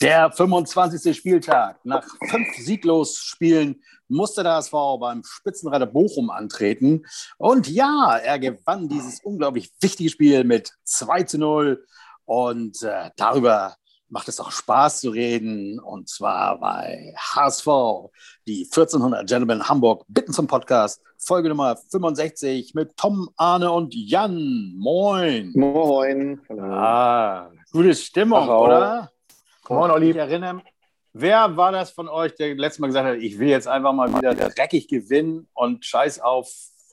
[0.00, 1.16] Der 25.
[1.16, 1.78] Spieltag.
[1.84, 7.06] Nach fünf sieglos Spielen musste der HSV beim Spitzenreiter Bochum antreten.
[7.38, 11.86] Und ja, er gewann dieses unglaublich wichtige Spiel mit 2 zu 0.
[12.26, 13.76] Und äh, darüber
[14.08, 15.80] macht es auch Spaß zu reden.
[15.80, 17.66] Und zwar bei HSV,
[18.46, 21.00] die 1400 Gentlemen Hamburg bitten zum Podcast.
[21.26, 24.72] Folge Nummer 65 mit Tom, Arne und Jan.
[24.76, 25.50] Moin.
[25.56, 26.40] Moin.
[26.56, 29.10] Ah, gute Stimmung, Ach, oder?
[29.68, 30.10] Moin, Olli.
[30.10, 30.62] Ich erinnere,
[31.12, 34.08] wer war das von euch, der letztes Mal gesagt hat, ich will jetzt einfach mal
[34.16, 36.48] wieder dreckig gewinnen und scheiß auf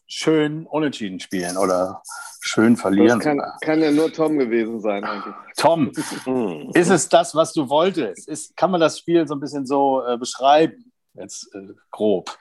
[0.07, 2.01] schön unentschieden spielen oder
[2.41, 3.19] schön verlieren.
[3.19, 5.35] Das kann, kann ja nur Tom gewesen sein eigentlich.
[5.57, 5.91] Tom,
[6.73, 8.27] ist es das, was du wolltest?
[8.27, 12.35] Ist, kann man das Spiel so ein bisschen so äh, beschreiben, jetzt äh, grob?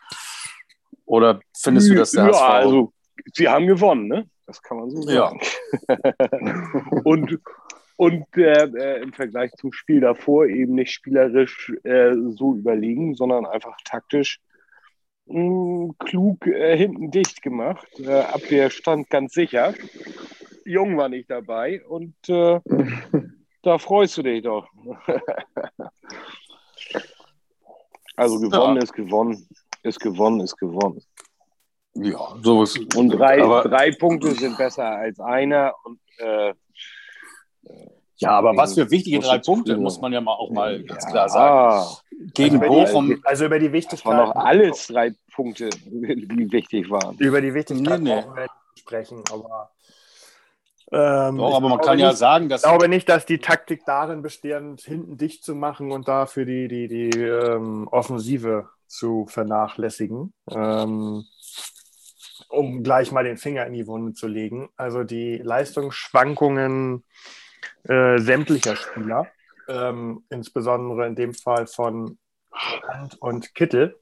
[1.04, 2.42] Oder findest du, dass der ja, HSV...
[2.42, 2.92] Also,
[3.34, 4.26] sie haben gewonnen, ne?
[4.46, 5.40] Das kann man so sagen.
[5.88, 6.12] Ja.
[7.04, 7.38] und
[7.96, 13.46] und äh, äh, im Vergleich zum Spiel davor eben nicht spielerisch äh, so überlegen, sondern
[13.46, 14.40] einfach taktisch
[15.26, 17.86] mh, klug äh, hinten dicht gemacht.
[18.00, 19.74] Äh, Abwehr stand ganz sicher.
[20.64, 22.60] Jung war nicht dabei und äh,
[23.62, 24.68] da freust du dich doch.
[28.16, 28.82] also gewonnen ja.
[28.82, 29.46] ist gewonnen,
[29.82, 31.02] ist gewonnen, ist gewonnen.
[31.94, 32.78] Ja, sowas.
[32.96, 36.54] Und drei, drei Punkte sind besser als einer und äh,
[38.22, 40.86] ja, aber was für wichtige drei Punkte, muss man ja mal auch mal ja.
[40.86, 41.86] ganz klar sagen.
[42.34, 43.20] Gegen also Bochum.
[43.24, 43.98] also über die Wichtigkeit.
[43.98, 47.16] Das waren noch alles drei Punkte, die wichtig waren.
[47.18, 48.24] Über die Wichtigkeit nee, nee.
[48.34, 49.70] wir sprechen, aber.
[50.92, 52.62] Ähm, Doch, aber man kann nicht, ja sagen, dass.
[52.62, 56.68] Ich glaube nicht, dass die Taktik darin besteht, hinten dicht zu machen und dafür die,
[56.68, 60.32] die, die ähm, Offensive zu vernachlässigen.
[60.50, 61.24] Ähm,
[62.52, 64.68] um gleich mal den Finger in die Wunde zu legen.
[64.76, 67.04] Also die Leistungsschwankungen
[67.84, 69.26] äh, sämtlicher Spieler,
[69.68, 72.18] ähm, insbesondere in dem Fall von
[72.52, 73.98] Hand und Kittel,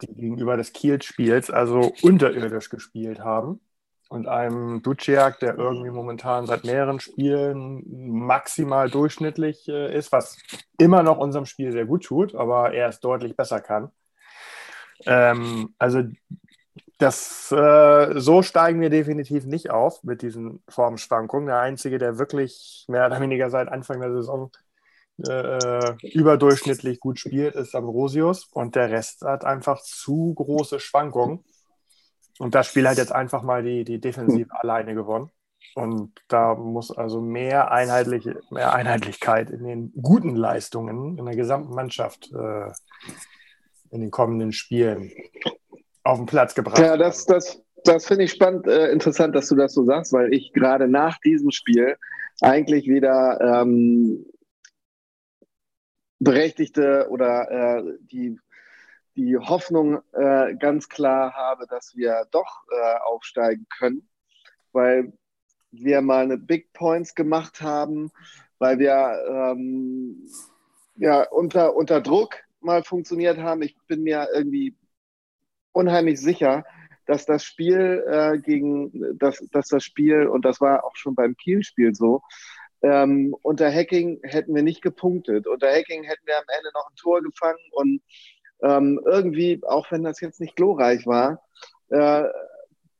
[0.00, 3.60] die gegenüber des Kiel-Spiels also unterirdisch gespielt haben.
[4.08, 7.82] Und einem Duciak, der irgendwie momentan seit mehreren Spielen
[8.12, 10.38] maximal durchschnittlich äh, ist, was
[10.78, 13.90] immer noch unserem Spiel sehr gut tut, aber er es deutlich besser kann.
[15.04, 16.02] Ähm, also
[16.98, 21.46] das, äh, so steigen wir definitiv nicht auf mit diesen Formschwankungen.
[21.46, 24.50] Der Einzige, der wirklich mehr oder weniger seit Anfang der Saison
[25.26, 31.44] äh, überdurchschnittlich gut spielt, ist Ambrosius und der Rest hat einfach zu große Schwankungen.
[32.38, 35.30] Und das Spiel hat jetzt einfach mal die, die Defensive alleine gewonnen.
[35.74, 41.74] Und da muss also mehr, einheitliche, mehr Einheitlichkeit in den guten Leistungen in der gesamten
[41.74, 42.70] Mannschaft äh,
[43.90, 45.12] in den kommenden Spielen
[46.02, 49.56] auf den Platz gebracht Ja, das, das, das finde ich spannend, äh, interessant, dass du
[49.56, 51.96] das so sagst, weil ich gerade nach diesem Spiel
[52.40, 54.26] eigentlich wieder ähm,
[56.18, 58.38] berechtigte oder äh, die,
[59.16, 64.08] die Hoffnung äh, ganz klar habe, dass wir doch äh, aufsteigen können,
[64.72, 65.12] weil
[65.70, 68.10] wir mal eine Big Points gemacht haben,
[68.58, 70.26] weil wir ähm,
[70.96, 72.36] ja, unter, unter Druck
[72.66, 73.62] mal funktioniert haben.
[73.62, 74.76] Ich bin mir irgendwie
[75.72, 76.64] unheimlich sicher,
[77.06, 81.36] dass das Spiel äh, gegen, dass, dass das Spiel, und das war auch schon beim
[81.36, 82.22] Kiel-Spiel so,
[82.82, 85.46] ähm, unter Hacking hätten wir nicht gepunktet.
[85.46, 88.02] Unter Hacking hätten wir am Ende noch ein Tor gefangen und
[88.62, 91.42] ähm, irgendwie, auch wenn das jetzt nicht glorreich war,
[91.88, 92.24] äh,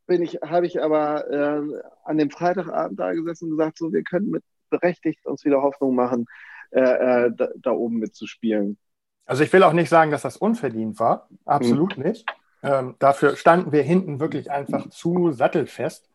[0.07, 4.03] bin ich, habe ich aber äh, an dem Freitagabend da gesessen und gesagt, so, wir
[4.03, 6.27] können mit berechtigt uns wieder Hoffnung machen,
[6.71, 6.81] äh,
[7.27, 8.79] äh da, da, oben mitzuspielen.
[9.27, 12.05] Also ich will auch nicht sagen, dass das unverdient war, absolut mhm.
[12.05, 12.27] nicht.
[12.63, 16.09] Ähm, dafür standen wir hinten wirklich einfach zu sattelfest.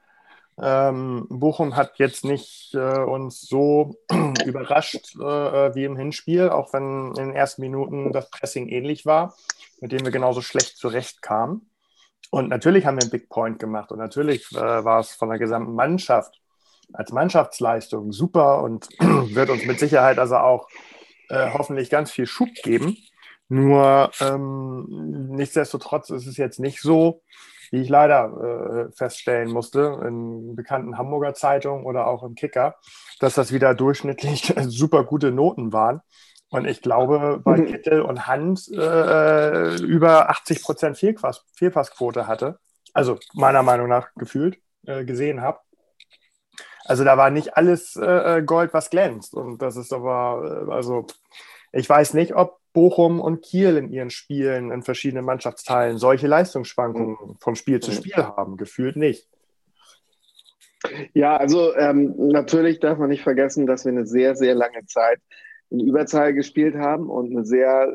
[0.62, 3.96] Ähm, Bochum hat jetzt nicht äh, uns so
[4.46, 9.36] überrascht äh, wie im Hinspiel, auch wenn in den ersten Minuten das Pressing ähnlich war,
[9.80, 11.70] mit dem wir genauso schlecht zurechtkamen.
[12.30, 15.40] Und natürlich haben wir einen Big Point gemacht und natürlich äh, war es von der
[15.40, 16.42] gesamten Mannschaft
[16.94, 20.68] als Mannschaftsleistung super und wird uns mit Sicherheit also auch
[21.30, 22.98] äh, hoffentlich ganz viel Schub geben.
[23.52, 24.86] Nur ähm,
[25.32, 27.22] nichtsdestotrotz ist es jetzt nicht so,
[27.70, 32.76] wie ich leider äh, feststellen musste, in bekannten Hamburger Zeitungen oder auch im Kicker,
[33.20, 36.00] dass das wieder durchschnittlich super gute Noten waren.
[36.50, 42.58] Und ich glaube, bei Kittel und Hand äh, über 80 Prozent Fehlpass, Fehlpassquote hatte.
[42.94, 45.60] Also meiner Meinung nach gefühlt äh, gesehen habe.
[46.86, 49.34] Also da war nicht alles äh, Gold, was glänzt.
[49.34, 51.06] Und das ist aber, äh, also
[51.74, 57.18] ich weiß nicht, ob Bochum und Kiel in ihren Spielen in verschiedenen Mannschaftsteilen solche Leistungsschwankungen
[57.22, 57.36] mhm.
[57.40, 57.96] vom Spiel zu mhm.
[57.96, 58.58] Spiel haben.
[58.58, 59.28] Gefühlt nicht.
[61.14, 65.20] Ja, also ähm, natürlich darf man nicht vergessen, dass wir eine sehr, sehr lange Zeit
[65.70, 67.94] in Überzahl gespielt haben und eine sehr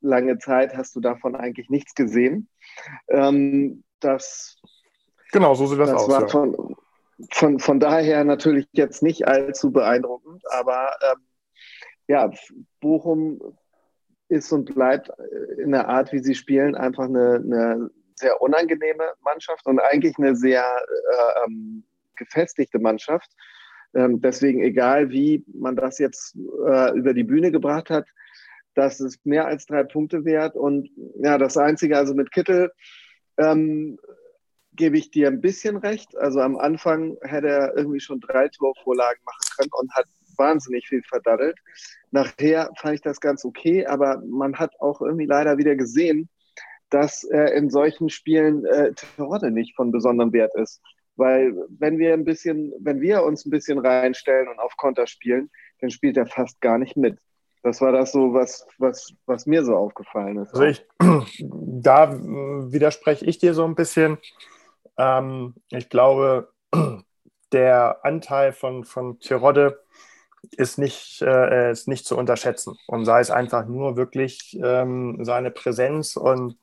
[0.00, 2.48] lange Zeit hast du davon eigentlich nichts gesehen.
[3.08, 4.60] Ähm, das,
[5.32, 6.08] genau, so sieht das, das aus.
[6.08, 6.28] War ja.
[6.28, 6.76] von,
[7.32, 11.22] von, von daher natürlich jetzt nicht allzu beeindruckend, aber ähm,
[12.06, 12.30] ja,
[12.80, 13.40] Bochum
[14.28, 15.10] ist und bleibt
[15.58, 20.34] in der Art, wie sie spielen, einfach eine, eine sehr unangenehme Mannschaft und eigentlich eine
[20.34, 21.84] sehr äh, ähm,
[22.16, 23.30] gefestigte Mannschaft.
[23.94, 26.36] Ähm, deswegen, egal wie man das jetzt
[26.66, 28.06] äh, über die Bühne gebracht hat,
[28.74, 30.54] das ist mehr als drei Punkte wert.
[30.54, 30.90] Und
[31.22, 32.70] ja, das Einzige, also mit Kittel,
[33.38, 33.98] ähm,
[34.74, 36.16] gebe ich dir ein bisschen recht.
[36.16, 40.06] Also am Anfang hätte er irgendwie schon drei Torvorlagen machen können und hat
[40.38, 41.58] wahnsinnig viel verdaddelt.
[42.10, 46.28] Nachher fand ich das ganz okay, aber man hat auch irgendwie leider wieder gesehen,
[46.90, 50.80] dass äh, in solchen Spielen äh, Terodde nicht von besonderem Wert ist.
[51.16, 55.50] Weil wenn wir ein bisschen, wenn wir uns ein bisschen reinstellen und auf Konter spielen,
[55.80, 57.18] dann spielt er fast gar nicht mit.
[57.62, 60.54] Das war das so, was, was, was mir so aufgefallen ist.
[60.54, 60.86] Also ich,
[61.40, 62.16] da
[62.72, 64.18] widerspreche ich dir so ein bisschen.
[64.96, 66.52] Ähm, ich glaube,
[67.52, 69.80] der Anteil von, von Tirode
[70.56, 72.78] ist nicht, äh, ist nicht zu unterschätzen.
[72.86, 76.56] Und sei es einfach nur wirklich ähm, seine Präsenz und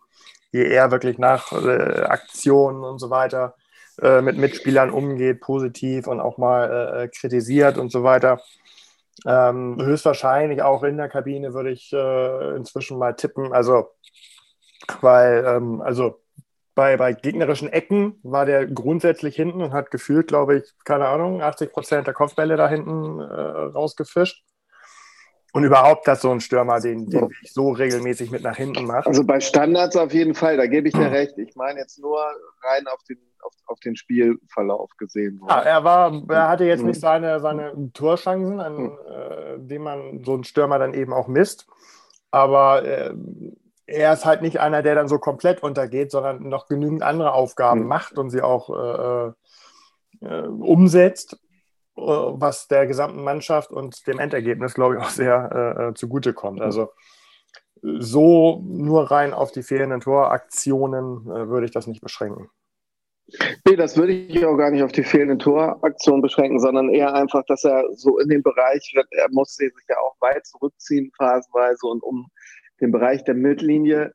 [0.51, 3.55] wie er wirklich nach äh, Aktionen und so weiter
[4.01, 8.41] äh, mit Mitspielern umgeht, positiv und auch mal äh, äh, kritisiert und so weiter.
[9.25, 13.53] Ähm, höchstwahrscheinlich auch in der Kabine würde ich äh, inzwischen mal tippen.
[13.53, 13.89] Also,
[15.01, 16.21] weil, ähm, also
[16.75, 21.41] bei, bei gegnerischen Ecken war der grundsätzlich hinten und hat gefühlt, glaube ich, keine Ahnung,
[21.41, 24.43] 80 Prozent der Kopfbälle da hinten äh, rausgefischt.
[25.53, 29.07] Und überhaupt, dass so ein Stürmer den, den Weg so regelmäßig mit nach hinten macht.
[29.07, 31.37] Also bei Standards auf jeden Fall, da gebe ich dir recht.
[31.37, 32.19] Ich meine jetzt nur
[32.61, 35.39] rein auf den, auf, auf den Spielverlauf gesehen.
[35.47, 38.97] Ja, er war, er hatte jetzt nicht seine, seine Torchancen, an hm.
[39.07, 41.67] äh, denen man so einen Stürmer dann eben auch misst.
[42.31, 43.13] Aber äh,
[43.87, 47.81] er ist halt nicht einer, der dann so komplett untergeht, sondern noch genügend andere Aufgaben
[47.81, 47.87] mhm.
[47.87, 51.39] macht und sie auch äh, äh, umsetzt.
[51.97, 56.61] Äh, was der gesamten Mannschaft und dem Endergebnis, glaube ich, auch sehr äh, äh zugutekommt.
[56.61, 56.89] Also
[57.81, 62.49] so nur rein auf die fehlenden Toraktionen äh, würde ich das nicht beschränken.
[63.67, 67.43] Nee, das würde ich auch gar nicht auf die fehlenden Toraktionen beschränken, sondern eher einfach,
[67.47, 72.03] dass er so in den Bereich, er muss sich ja auch weit zurückziehen phasenweise und
[72.03, 72.27] um
[72.81, 74.13] den Bereich der Mittellinie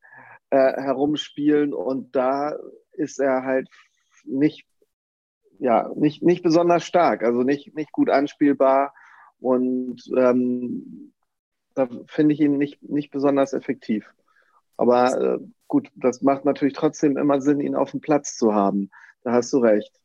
[0.50, 2.56] äh, herumspielen und da
[2.92, 3.68] ist er halt
[4.24, 4.66] nicht
[5.60, 8.94] ja, nicht, nicht besonders stark, also nicht, nicht gut anspielbar
[9.38, 11.12] und ähm,
[11.74, 14.10] da finde ich ihn nicht, nicht besonders effektiv.
[14.76, 18.90] Aber äh, gut, das macht natürlich trotzdem immer Sinn, ihn auf dem Platz zu haben.
[19.22, 19.99] Da hast du recht.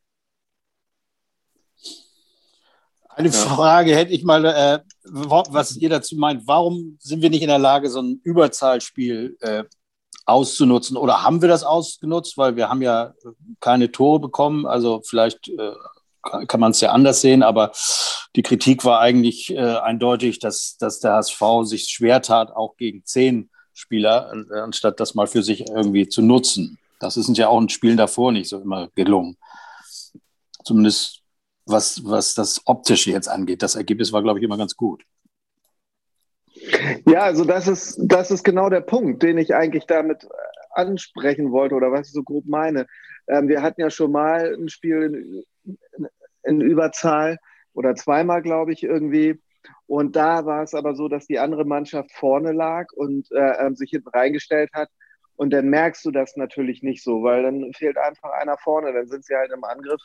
[3.16, 3.32] Eine.
[3.32, 6.48] Frage hätte ich mal, äh, was ihr dazu meint.
[6.48, 9.64] Warum sind wir nicht in der Lage, so ein Überzahlspiel äh,
[10.26, 10.98] auszunutzen.
[10.98, 12.38] Oder haben wir das ausgenutzt?
[12.38, 13.14] Weil wir haben ja
[13.60, 14.66] keine Tore bekommen.
[14.66, 15.74] Also vielleicht äh,
[16.48, 17.72] kann man es ja anders sehen, aber
[18.36, 23.06] die Kritik war eigentlich äh, eindeutig, dass, dass der HSV sich schwer tat, auch gegen
[23.06, 26.80] zehn Spieler, anstatt das mal für sich irgendwie zu nutzen.
[27.00, 29.38] Das ist uns ja auch in Spielen davor nicht so immer gelungen.
[30.64, 31.22] Zumindest
[31.66, 33.62] was, was das Optische jetzt angeht.
[33.62, 35.04] Das Ergebnis war, glaube ich, immer ganz gut.
[37.06, 40.28] Ja, also das ist, das ist genau der Punkt, den ich eigentlich damit
[40.72, 42.86] ansprechen wollte oder was ich so grob meine.
[43.28, 46.08] Ähm, wir hatten ja schon mal ein Spiel in, in,
[46.44, 47.38] in Überzahl
[47.74, 49.42] oder zweimal, glaube ich, irgendwie.
[49.88, 53.76] Und da war es aber so, dass die andere Mannschaft vorne lag und äh, ähm,
[53.76, 54.90] sich hinten reingestellt hat.
[55.36, 58.94] Und dann merkst du das natürlich nicht so, weil dann fehlt einfach einer vorne.
[58.94, 60.02] Dann sind sie halt im Angriff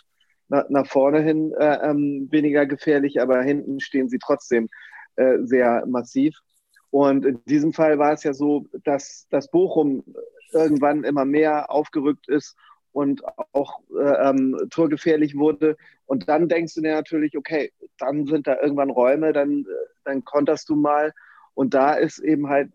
[0.51, 4.69] nach, nach vorne hin äh, ähm, weniger gefährlich, aber hinten stehen sie trotzdem
[5.17, 6.37] äh, sehr massiv.
[6.91, 10.05] Und in diesem Fall war es ja so, dass, dass Bochum
[10.53, 12.57] irgendwann immer mehr aufgerückt ist
[12.93, 15.77] und auch äh, ähm, torgefährlich wurde.
[16.07, 19.65] Und dann denkst du dir natürlich, okay, dann sind da irgendwann Räume, dann,
[20.05, 21.13] dann konterst du mal.
[21.55, 22.73] Und da ist eben halt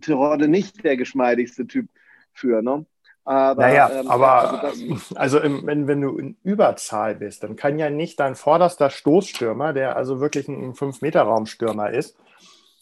[0.00, 1.88] Tirode nicht der geschmeidigste Typ
[2.32, 2.60] für.
[2.60, 2.84] Ne?
[3.24, 7.78] Aber, naja, ähm, aber also, also im, wenn, wenn du in Überzahl bist, dann kann
[7.78, 12.16] ja nicht dein vorderster Stoßstürmer, der also wirklich ein 5-Meter-Raumstürmer ist,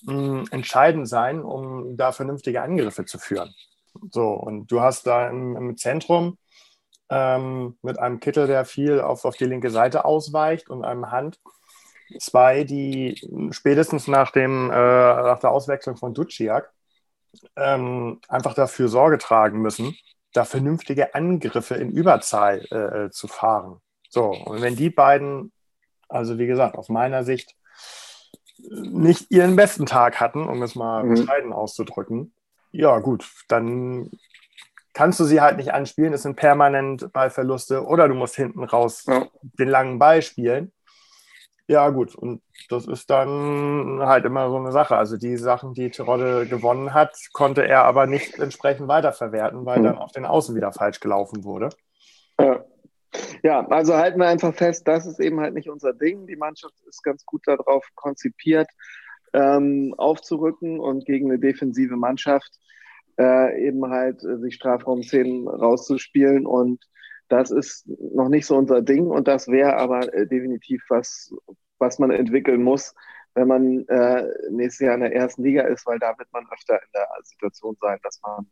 [0.06, 3.54] mh, entscheidend sein, um da vernünftige Angriffe zu führen.
[4.10, 6.38] So, und du hast da im, im Zentrum
[7.10, 11.38] ähm, mit einem Kittel, der viel auf, auf die linke Seite ausweicht und einem Hand
[12.18, 13.20] zwei, die
[13.50, 16.72] spätestens nach, dem, äh, nach der Auswechslung von Duciak
[17.56, 19.96] ähm, einfach dafür Sorge tragen müssen,
[20.32, 23.80] da vernünftige Angriffe in Überzahl äh, zu fahren.
[24.08, 25.52] So, und wenn die beiden,
[26.08, 27.54] also wie gesagt, aus meiner Sicht
[28.58, 31.14] nicht ihren besten Tag hatten, um es mal mhm.
[31.14, 32.32] bescheiden auszudrücken,
[32.72, 34.10] ja gut, dann
[34.92, 36.12] kannst du sie halt nicht anspielen.
[36.12, 39.26] Es sind permanent Ballverluste oder du musst hinten raus ja.
[39.40, 40.72] den langen Ball spielen.
[41.70, 42.16] Ja, gut.
[42.16, 44.96] Und das ist dann halt immer so eine Sache.
[44.96, 49.84] Also die Sachen, die Tirode gewonnen hat, konnte er aber nicht entsprechend weiterverwerten, weil mhm.
[49.84, 51.68] dann auf den Außen wieder falsch gelaufen wurde.
[52.40, 52.64] Ja.
[53.44, 56.26] ja, also halten wir einfach fest, das ist eben halt nicht unser Ding.
[56.26, 58.68] Die Mannschaft ist ganz gut darauf konzipiert,
[59.32, 62.50] ähm, aufzurücken und gegen eine defensive Mannschaft
[63.16, 66.84] äh, eben halt äh, sich Strafraumszenen rauszuspielen und
[67.30, 71.32] das ist noch nicht so unser Ding und das wäre aber äh, definitiv was,
[71.78, 72.94] was man entwickeln muss,
[73.34, 76.74] wenn man äh, nächstes Jahr in der ersten Liga ist, weil da wird man öfter
[76.74, 78.50] in der Situation sein, dass man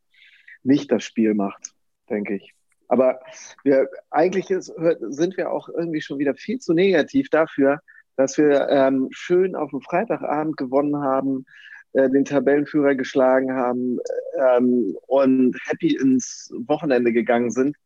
[0.63, 1.75] nicht das Spiel macht,
[2.09, 2.55] denke ich.
[2.87, 3.21] Aber
[3.65, 7.81] wir, eigentlich ist, sind wir auch irgendwie schon wieder viel zu negativ dafür,
[8.17, 11.45] dass wir ähm, schön auf dem Freitagabend gewonnen haben,
[11.93, 13.99] äh, den Tabellenführer geschlagen haben
[14.39, 17.77] ähm, und happy ins Wochenende gegangen sind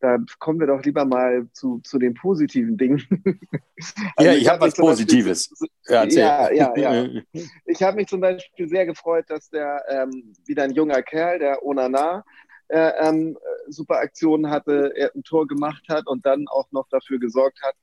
[0.00, 3.02] da kommen wir doch lieber mal zu, zu den positiven Dingen.
[4.16, 5.50] also ja, ich, ich habe hab was Positives.
[5.88, 7.22] Beispiel, ja, ja, ja, ja.
[7.64, 11.64] Ich habe mich zum Beispiel sehr gefreut, dass der ähm, wieder ein junger Kerl, der
[11.64, 12.24] Onana,
[12.68, 13.38] äh, ähm,
[13.68, 17.74] super Aktionen hatte, er ein Tor gemacht hat und dann auch noch dafür gesorgt hat,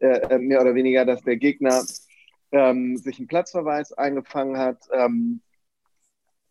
[0.00, 1.82] äh, äh mehr oder weniger, dass der Gegner
[2.52, 4.78] ähm, sich einen Platzverweis eingefangen hat.
[4.92, 5.40] Ähm,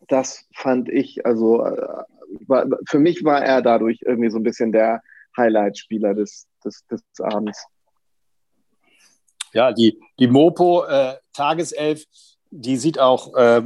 [0.08, 2.04] das fand ich, also äh,
[2.46, 5.02] war, für mich war er dadurch irgendwie so ein bisschen der
[5.36, 7.64] Highlight-Spieler des, des, des Abends.
[9.52, 12.04] Ja, die, die Mopo äh, Tageself,
[12.50, 13.62] die sieht auch, äh,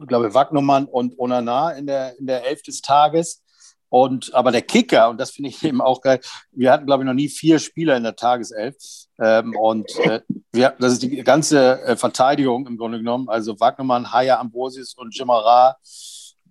[0.00, 3.42] ich glaube, Wagnumann und Onana in der, in der Elf des Tages.
[3.88, 6.20] Und, aber der Kicker, und das finde ich eben auch geil,
[6.52, 8.76] wir hatten, glaube ich, noch nie vier Spieler in der Tageself.
[9.20, 10.20] Ähm, und äh,
[10.52, 13.28] wir, das ist die ganze äh, Verteidigung im Grunde genommen.
[13.28, 15.76] Also Wagnermann, Haya Ambrosius und Jimara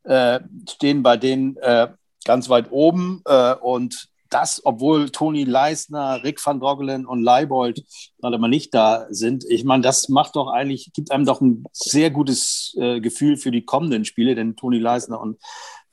[0.04, 0.40] äh,
[0.70, 1.88] stehen bei denen äh,
[2.26, 3.22] ganz weit oben.
[3.26, 7.84] Äh, und das, obwohl Toni Leisner, Rick van Drogelen und Leibold
[8.20, 9.44] gerade mal nicht da sind.
[9.50, 13.52] Ich meine, das macht doch eigentlich, gibt einem doch ein sehr gutes äh, Gefühl für
[13.52, 15.38] die kommenden Spiele, denn Toni Leisner und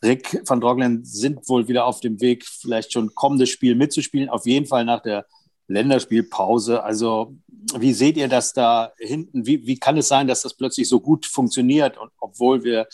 [0.05, 4.29] Rick van Droglen sind wohl wieder auf dem Weg, vielleicht schon kommendes Spiel mitzuspielen.
[4.29, 5.27] Auf jeden Fall nach der
[5.69, 6.83] Länderspielpause.
[6.83, 7.35] Also,
[7.77, 9.47] wie seht ihr das da hinten?
[9.47, 12.87] Wie, wie kann es sein, dass das plötzlich so gut funktioniert, und, obwohl wir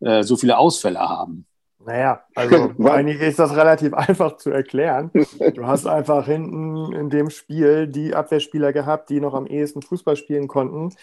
[0.00, 1.46] äh, so viele Ausfälle haben?
[1.84, 5.10] Naja, also eigentlich ist das relativ einfach zu erklären.
[5.54, 10.16] Du hast einfach hinten in dem Spiel die Abwehrspieler gehabt, die noch am ehesten Fußball
[10.16, 10.94] spielen konnten,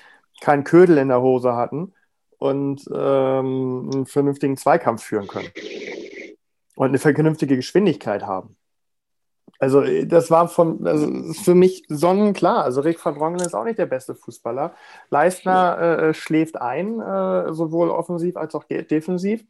[0.41, 1.93] keinen Ködel in der Hose hatten
[2.37, 5.49] und ähm, einen vernünftigen Zweikampf führen können.
[6.75, 8.55] Und eine vernünftige Geschwindigkeit haben.
[9.59, 12.63] Also äh, das war von, also für mich sonnenklar.
[12.63, 14.73] Also Rick van Drongelen ist auch nicht der beste Fußballer.
[15.09, 19.43] Leistner äh, äh, schläft ein, äh, sowohl offensiv als auch defensiv.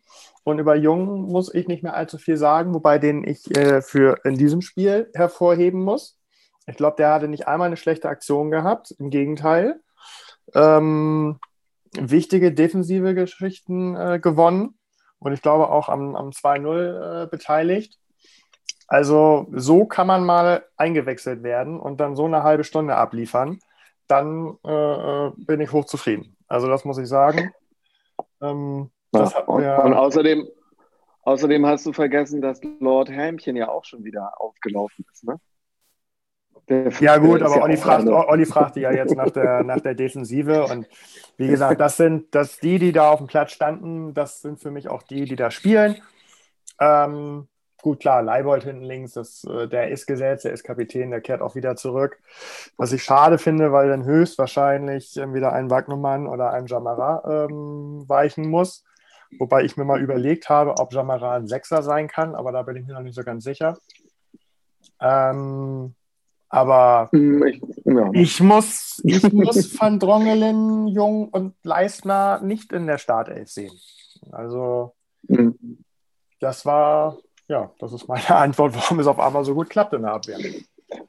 [0.44, 4.18] Und über Jung muss ich nicht mehr allzu viel sagen, wobei den ich äh, für
[4.24, 6.18] in diesem Spiel hervorheben muss.
[6.66, 8.92] Ich glaube, der hatte nicht einmal eine schlechte Aktion gehabt.
[8.98, 9.80] Im Gegenteil.
[10.56, 11.40] Ähm,
[11.94, 14.80] wichtige defensive Geschichten äh, gewonnen
[15.20, 18.00] und ich glaube auch am, am 2-0 beteiligt.
[18.90, 23.60] Also so kann man mal eingewechselt werden und dann so eine halbe Stunde abliefern.
[24.08, 26.36] Dann äh, äh bin ich hochzufrieden.
[26.48, 27.52] Also das muss ich sagen.
[28.42, 30.48] Ähm, ja, und, und, außerdem,
[31.22, 35.24] außerdem hast du vergessen, dass Lord Helmchen ja auch schon wieder aufgelaufen ist.
[35.24, 35.40] Ne?
[36.68, 39.94] Der, ja gut, aber ja Olli, fragt, Olli fragte ja jetzt nach der, nach der
[39.94, 40.88] Defensive und
[41.38, 44.72] wie gesagt, das sind das die, die da auf dem Platz standen, das sind für
[44.72, 46.02] mich auch die, die da spielen.
[46.80, 47.48] Ähm,
[47.82, 51.42] Gut, klar, Leibold hinten links, das, äh, der ist gesetzt, der ist Kapitän, der kehrt
[51.42, 52.20] auch wieder zurück.
[52.76, 58.50] Was ich schade finde, weil dann höchstwahrscheinlich wieder ein Wagnumann oder ein Jamara ähm, weichen
[58.50, 58.84] muss.
[59.38, 62.76] Wobei ich mir mal überlegt habe, ob Jamara ein Sechser sein kann, aber da bin
[62.76, 63.78] ich mir noch nicht so ganz sicher.
[65.00, 65.96] Ähm,
[66.50, 68.10] aber hm, ich, ja.
[68.14, 73.72] ich, muss, ich muss Van Drongelen, Jung und Leistner nicht in der Startelf sehen.
[74.32, 74.96] Also,
[75.28, 75.84] mhm.
[76.40, 77.18] das war
[77.50, 80.38] ja, das ist meine Antwort, warum es auf einmal so gut klappt in der Abwehr.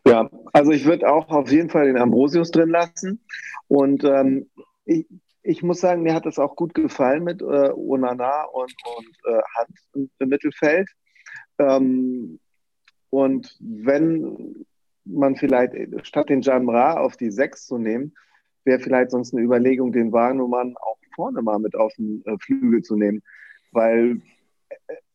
[0.06, 3.22] Ja, also ich würde auch auf jeden Fall den Ambrosius drin lassen.
[3.68, 4.50] Und ähm,
[4.84, 5.06] ich,
[5.42, 9.40] ich, muss sagen, mir hat das auch gut gefallen mit äh, Onana und, und äh,
[9.56, 10.88] Hand im, Mittelfeld.
[11.58, 12.40] Ähm,
[13.10, 14.66] und wenn
[15.04, 15.74] man vielleicht
[16.06, 18.14] statt den Jamra auf die 6 zu nehmen,
[18.64, 22.82] wäre vielleicht sonst eine Überlegung, den Wagnumann auch vorne mal mit auf den äh, Flügel
[22.82, 23.22] zu nehmen.
[23.72, 24.20] Weil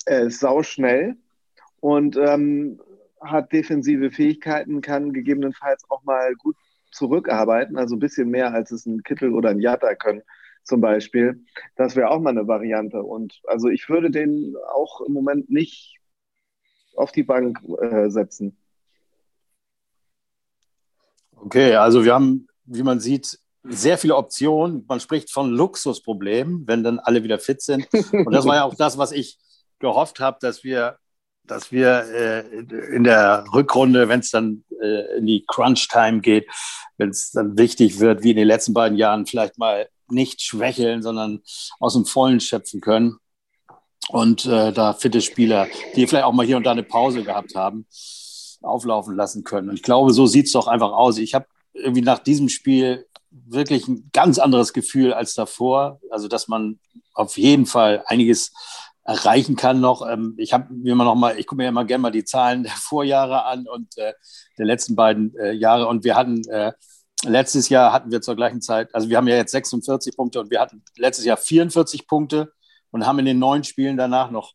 [0.06, 1.18] er ist sauschnell
[1.80, 2.80] und ähm,
[3.22, 6.56] hat defensive Fähigkeiten, kann gegebenenfalls auch mal gut
[6.92, 10.24] zurückarbeiten, also ein bisschen mehr als es ein Kittel oder ein Jatta können
[10.64, 11.44] zum Beispiel.
[11.76, 13.02] Das wäre auch mal eine Variante.
[13.02, 16.00] Und also ich würde den auch im Moment nicht
[16.96, 18.58] auf die Bank äh, setzen.
[21.36, 24.86] Okay, also wir haben, wie man sieht, sehr viele Optionen.
[24.88, 27.88] Man spricht von Luxusproblemen, wenn dann alle wieder fit sind.
[28.12, 29.38] Und das war ja auch das, was ich
[29.80, 30.98] gehofft habe, dass wir,
[31.44, 32.40] dass wir äh,
[32.96, 36.48] in der Rückrunde, wenn es dann äh, in die Crunch-Time geht,
[36.98, 41.02] wenn es dann wichtig wird, wie in den letzten beiden Jahren, vielleicht mal nicht schwächeln,
[41.02, 41.42] sondern
[41.80, 43.18] aus dem Vollen schöpfen können.
[44.10, 47.56] Und äh, da fitte Spieler, die vielleicht auch mal hier und da eine Pause gehabt
[47.56, 47.88] haben,
[48.62, 49.70] auflaufen lassen können.
[49.70, 51.18] Und ich glaube, so sieht es doch einfach aus.
[51.18, 56.00] Ich habe irgendwie nach diesem Spiel wirklich ein ganz anderes Gefühl als davor.
[56.12, 56.80] Also, dass man
[57.14, 58.54] auf jeden Fall einiges
[59.06, 60.08] erreichen kann noch.
[60.08, 62.64] Ähm, ich habe mir immer noch mal, ich gucke mir immer gerne mal die Zahlen
[62.64, 64.14] der Vorjahre an und äh,
[64.58, 65.88] der letzten beiden äh, Jahre.
[65.88, 66.74] Und wir hatten äh,
[67.24, 70.50] letztes Jahr hatten wir zur gleichen Zeit, also wir haben ja jetzt 46 Punkte und
[70.50, 72.52] wir hatten letztes Jahr 44 Punkte
[72.92, 74.54] und haben in den neun Spielen danach noch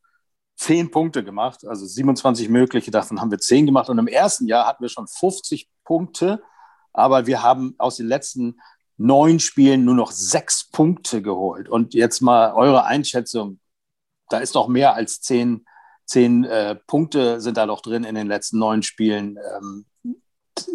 [0.56, 3.88] zehn Punkte gemacht, also 27 mögliche, davon haben wir zehn gemacht.
[3.88, 6.42] Und im ersten Jahr hatten wir schon 50 Punkte,
[6.92, 8.60] aber wir haben aus den letzten
[8.98, 11.68] neun Spielen nur noch sechs Punkte geholt.
[11.68, 13.58] Und jetzt mal eure Einschätzung,
[14.30, 15.66] da ist doch mehr als zehn,
[16.06, 19.38] zehn äh, Punkte sind da doch drin in den letzten neun Spielen.
[19.38, 19.84] Ähm,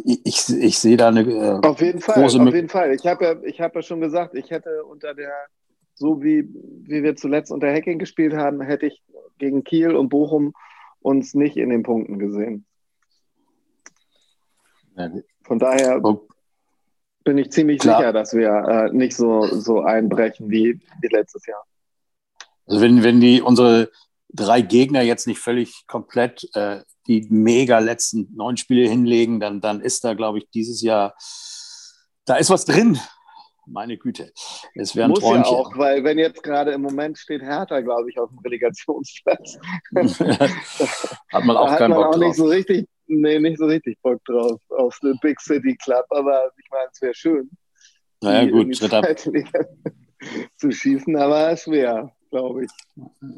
[0.04, 2.94] ich, ich sehe da eine äh, auf jeden Fall, große auf jeden Fall.
[2.94, 5.32] Ich habe ja, hab ja schon gesagt, ich hätte unter der
[5.96, 6.44] so wie,
[6.84, 9.02] wie wir zuletzt unter Hacking gespielt haben, hätte ich
[9.38, 10.54] gegen Kiel und Bochum
[11.00, 12.66] uns nicht in den Punkten gesehen.
[15.44, 16.02] Von daher
[17.24, 18.00] bin ich ziemlich Klar.
[18.00, 21.64] sicher, dass wir äh, nicht so, so einbrechen wie, wie letztes Jahr.
[22.66, 23.92] Also wenn, wenn die unsere
[24.30, 29.82] drei Gegner jetzt nicht völlig komplett äh, die mega letzten neun Spiele hinlegen, dann, dann
[29.82, 31.16] ist da, glaube ich, dieses Jahr,
[32.26, 33.00] da ist was drin
[33.68, 34.32] meine Güte.
[34.76, 35.44] Es wäre ein Muss Träumchen.
[35.44, 39.58] ja auch, weil wenn jetzt gerade im Moment steht Hertha, glaube ich, auf dem Relegationsplatz.
[41.32, 42.20] hat man auch da keinen hat man Bock auch drauf.
[42.20, 46.52] Nicht so richtig, nee, nicht so richtig Bock drauf auf eine Big City Club, aber
[46.58, 47.50] ich meine, es wäre schön.
[48.22, 49.16] Naja, gut, dritter.
[50.58, 52.72] zu schießen, aber schwer, glaube ich.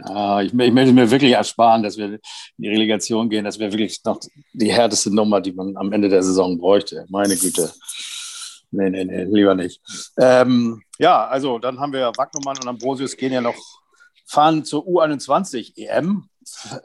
[0.08, 2.20] Ja, ich, ich möchte mir wirklich ersparen, dass wir in
[2.58, 3.46] die Relegation gehen.
[3.46, 4.20] Das wäre wirklich noch
[4.54, 7.06] die härteste Nummer, die man am Ende der Saison bräuchte.
[7.10, 7.72] Meine Güte.
[8.72, 9.82] Nee, nee, nee, lieber nicht.
[10.18, 13.56] Ähm, ja, also dann haben wir Wagnumann und Ambrosius gehen ja noch,
[14.26, 16.28] fahren zur U21 EM,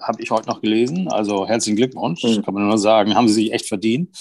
[0.00, 1.08] habe ich heute noch gelesen.
[1.08, 2.42] Also herzlichen Glückwunsch, mhm.
[2.44, 4.16] kann man nur sagen, haben sie sich echt verdient.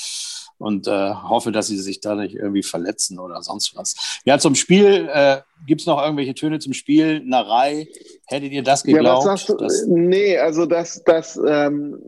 [0.62, 4.22] Und äh, hoffe, dass sie sich da nicht irgendwie verletzen oder sonst was.
[4.26, 7.22] Ja, zum Spiel, äh, gibt es noch irgendwelche Töne zum Spiel?
[7.26, 7.88] Narei,
[8.28, 9.26] hättet ihr das geglaubt?
[9.26, 9.96] Ja, was sagst du?
[9.98, 12.00] Nee, also das, das, ähm,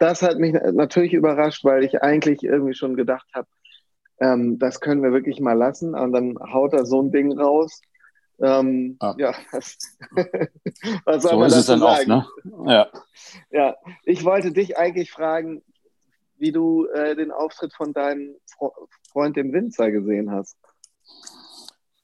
[0.00, 3.48] das hat mich natürlich überrascht, weil ich eigentlich irgendwie schon gedacht habe,
[4.20, 5.94] ähm, das können wir wirklich mal lassen.
[5.94, 7.82] Und dann haut er so ein Ding raus.
[8.40, 9.14] Ähm, ah.
[9.18, 9.76] Ja, was,
[11.04, 12.12] was soll so man ist es dann sagen?
[12.12, 12.72] oft, ne?
[12.72, 12.88] Ja.
[13.50, 15.62] ja, ich wollte dich eigentlich fragen,
[16.38, 18.36] wie du äh, den Auftritt von deinem
[19.10, 20.56] Freund, dem Winzer, gesehen hast.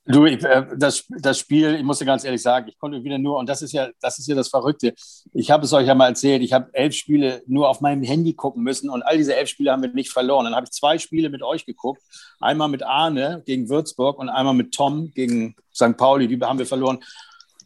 [0.06, 3.16] Du, ich, äh, das, das Spiel, ich muss dir ganz ehrlich sagen, ich konnte wieder
[3.16, 4.92] nur, und das ist ja, das ist ja das Verrückte.
[5.32, 8.34] Ich habe es euch ja mal erzählt, ich habe elf Spiele nur auf meinem Handy
[8.34, 10.44] gucken müssen und all diese elf Spiele haben wir nicht verloren.
[10.44, 12.02] Dann habe ich zwei Spiele mit euch geguckt.
[12.38, 15.96] Einmal mit Arne gegen Würzburg und einmal mit Tom gegen St.
[15.96, 16.98] Pauli, die haben wir verloren.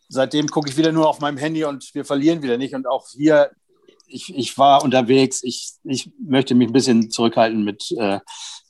[0.08, 2.74] Seitdem gucke ich wieder nur auf meinem Handy und wir verlieren wieder nicht.
[2.74, 3.50] Und auch hier
[4.08, 5.42] ich, ich war unterwegs.
[5.42, 8.20] Ich, ich möchte mich ein bisschen zurückhalten mit äh,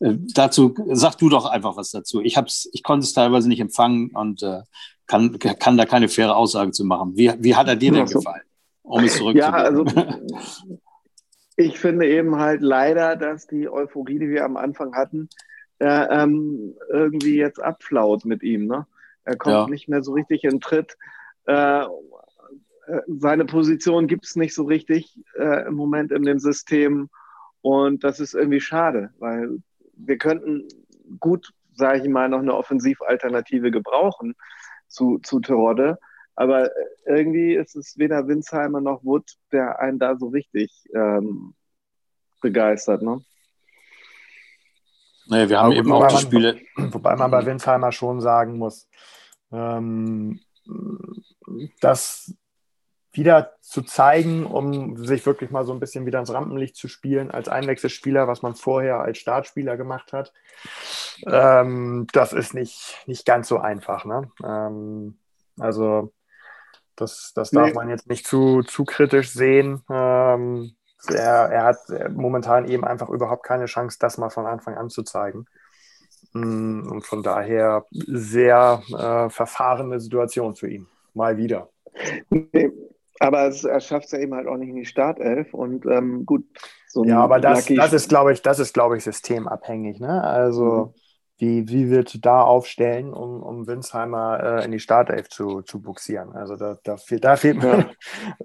[0.01, 0.74] äh, dazu.
[0.92, 2.20] Sag du doch einfach was dazu.
[2.20, 4.62] Ich, hab's, ich konnte es teilweise nicht empfangen und äh,
[5.07, 7.16] kann, kann da keine faire Aussage zu machen.
[7.16, 8.42] Wie, wie hat er dir denn gefallen?
[8.83, 9.85] Um es Ja, also
[11.57, 15.29] ich finde eben halt leider, dass die Euphorie, die wir am Anfang hatten,
[15.79, 18.66] äh, ähm, irgendwie jetzt abflaut mit ihm.
[18.66, 18.87] Ne?
[19.24, 19.68] Er kommt ja.
[19.68, 20.96] nicht mehr so richtig in Tritt.
[21.46, 21.85] Äh,
[23.07, 27.09] seine Position gibt es nicht so richtig äh, im Moment in dem System.
[27.61, 29.59] Und das ist irgendwie schade, weil
[29.94, 30.68] wir könnten
[31.20, 34.35] gut, sage ich mal, noch eine Offensivalternative gebrauchen
[34.87, 35.98] zu, zu Terodde.
[36.35, 36.70] Aber
[37.05, 41.55] irgendwie ist es weder Winsheimer noch Wood, der einen da so richtig ähm,
[42.40, 43.03] begeistert.
[43.03, 43.20] Ne?
[45.27, 46.61] Naja, wir haben eben auch die man, Spiele.
[46.77, 48.88] Wobei man bei Winsheimer schon sagen muss,
[49.51, 50.40] ähm,
[51.81, 52.35] dass
[53.12, 57.31] wieder zu zeigen, um sich wirklich mal so ein bisschen wieder ins Rampenlicht zu spielen
[57.31, 60.33] als Einwechselspieler, was man vorher als Startspieler gemacht hat.
[61.27, 64.05] Ähm, das ist nicht, nicht ganz so einfach.
[64.05, 64.31] Ne?
[64.44, 65.18] Ähm,
[65.59, 66.12] also
[66.97, 67.75] das, das darf nee.
[67.75, 69.83] man jetzt nicht zu, zu kritisch sehen.
[69.90, 70.75] Ähm,
[71.07, 71.79] er, er hat
[72.11, 75.47] momentan eben einfach überhaupt keine Chance, das mal von Anfang an zu zeigen.
[76.33, 80.88] Mm, und von daher sehr äh, verfahrene Situation für ihn.
[81.14, 81.71] Mal wieder.
[82.31, 82.71] Nee,
[83.21, 85.53] aber es, er schafft es ja eben halt auch nicht in die Startelf.
[85.55, 86.45] Und ähm, gut,
[86.87, 90.01] so Ja, aber das, das ist, glaube ich, das ist, glaube ich, systemabhängig.
[90.01, 90.23] Ne?
[90.23, 91.01] Also mhm.
[91.39, 95.81] wie, wie wird du da aufstellen, um, um Winsheimer äh, in die Startelf zu, zu
[95.81, 96.33] buxieren?
[96.33, 97.91] Also da, da, fehlt, da fehlt mir ja.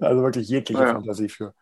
[0.00, 0.92] also wirklich jegliche ja.
[0.94, 1.54] Fantasie für.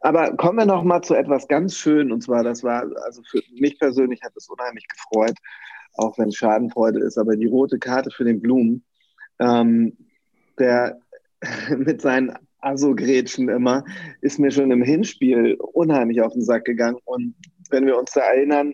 [0.00, 3.40] Aber kommen wir noch mal zu etwas ganz schön und zwar, das war, also für
[3.58, 5.36] mich persönlich hat es unheimlich gefreut,
[5.94, 8.84] auch wenn es Schadenfreude ist, aber die rote Karte für den Blumen,
[9.38, 9.96] ähm,
[10.58, 10.98] der
[11.76, 13.84] mit seinen Asso-Grätschen immer,
[14.20, 16.98] ist mir schon im Hinspiel unheimlich auf den Sack gegangen.
[17.04, 17.34] Und
[17.70, 18.72] wenn wir uns da erinnern,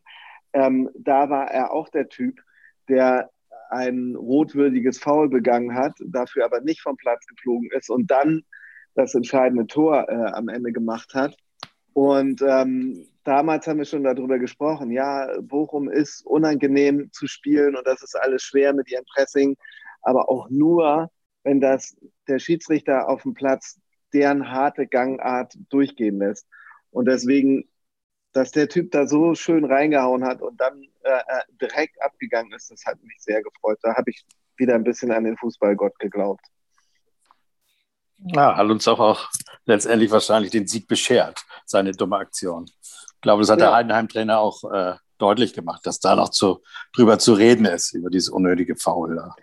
[0.52, 2.40] ähm, da war er auch der Typ,
[2.88, 3.30] der
[3.70, 8.42] ein rotwürdiges Foul begangen hat, dafür aber nicht vom Platz geflogen ist und dann
[8.94, 11.36] das entscheidende Tor äh, am Ende gemacht hat.
[11.92, 17.86] Und ähm, damals haben wir schon darüber gesprochen, ja, Bochum ist unangenehm zu spielen und
[17.86, 19.56] das ist alles schwer mit ihrem Pressing,
[20.02, 21.10] aber auch nur,
[21.44, 21.96] wenn das
[22.26, 23.80] der Schiedsrichter auf dem Platz
[24.12, 26.46] deren harte Gangart durchgehen lässt.
[26.90, 27.68] Und deswegen,
[28.32, 32.70] dass der Typ da so schön reingehauen hat und dann äh, äh direkt abgegangen ist,
[32.70, 33.78] das hat mich sehr gefreut.
[33.82, 34.24] Da habe ich
[34.56, 36.44] wieder ein bisschen an den Fußballgott geglaubt.
[38.18, 39.30] Ja, hat uns auch, auch
[39.64, 42.64] letztendlich wahrscheinlich den Sieg beschert, seine dumme Aktion.
[42.64, 43.66] Ich glaube, das hat ja.
[43.66, 48.10] der Heidenheim-Trainer auch äh, deutlich gemacht, dass da noch zu, drüber zu reden ist, über
[48.10, 49.36] dieses unnötige Foul da.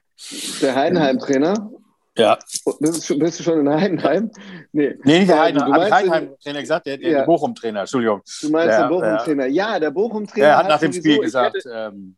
[0.62, 1.72] Der Heidenheim-Trainer?
[2.18, 2.38] Ja.
[2.80, 4.32] Bist du, bist du schon in Heidenheim?
[4.72, 5.82] Nee, nee nicht der Heidenheim.
[5.82, 6.86] Ich Heidenheim-Trainer gesagt?
[6.86, 7.26] Der, der, ja.
[7.26, 8.22] Bochum-Trainer, Entschuldigung.
[8.42, 9.46] Du meinst der, den Bochum-Trainer?
[9.48, 10.48] Ja, der Bochum-Trainer.
[10.48, 11.58] Er hat nach dem Spiel gesagt.
[11.58, 12.16] Ich hätte, ähm,